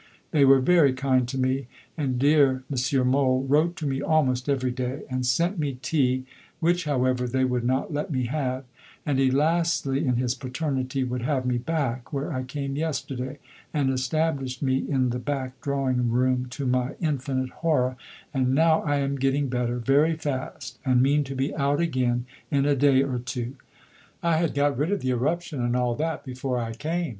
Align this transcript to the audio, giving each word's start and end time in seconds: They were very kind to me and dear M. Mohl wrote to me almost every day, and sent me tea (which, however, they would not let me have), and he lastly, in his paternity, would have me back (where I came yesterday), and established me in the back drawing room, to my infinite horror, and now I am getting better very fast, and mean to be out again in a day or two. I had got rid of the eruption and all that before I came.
They 0.31 0.45
were 0.45 0.59
very 0.61 0.93
kind 0.93 1.27
to 1.27 1.37
me 1.37 1.67
and 1.95 2.17
dear 2.17 2.63
M. 2.71 3.07
Mohl 3.07 3.43
wrote 3.43 3.75
to 3.75 3.85
me 3.85 4.01
almost 4.01 4.49
every 4.49 4.71
day, 4.71 5.03
and 5.11 5.23
sent 5.27 5.59
me 5.59 5.77
tea 5.79 6.25
(which, 6.59 6.85
however, 6.85 7.27
they 7.27 7.45
would 7.45 7.63
not 7.63 7.93
let 7.93 8.09
me 8.09 8.23
have), 8.25 8.63
and 9.05 9.19
he 9.19 9.29
lastly, 9.29 10.03
in 10.07 10.15
his 10.15 10.33
paternity, 10.33 11.03
would 11.03 11.21
have 11.21 11.45
me 11.45 11.59
back 11.59 12.11
(where 12.11 12.33
I 12.33 12.41
came 12.41 12.75
yesterday), 12.75 13.37
and 13.75 13.91
established 13.91 14.63
me 14.63 14.77
in 14.89 15.11
the 15.11 15.19
back 15.19 15.61
drawing 15.61 16.09
room, 16.09 16.47
to 16.49 16.65
my 16.65 16.95
infinite 16.99 17.51
horror, 17.61 17.95
and 18.33 18.55
now 18.55 18.81
I 18.81 18.95
am 18.95 19.17
getting 19.19 19.49
better 19.49 19.77
very 19.77 20.15
fast, 20.15 20.79
and 20.83 21.03
mean 21.03 21.23
to 21.25 21.35
be 21.35 21.53
out 21.55 21.79
again 21.79 22.25
in 22.49 22.65
a 22.65 22.75
day 22.75 23.03
or 23.03 23.19
two. 23.19 23.53
I 24.23 24.37
had 24.37 24.55
got 24.55 24.79
rid 24.79 24.91
of 24.91 25.01
the 25.01 25.11
eruption 25.11 25.61
and 25.61 25.75
all 25.75 25.93
that 25.97 26.25
before 26.25 26.57
I 26.57 26.73
came. 26.73 27.09